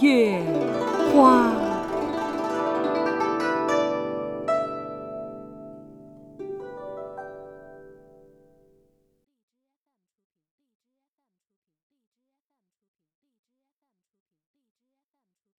[0.00, 0.42] 月
[1.14, 1.57] 花。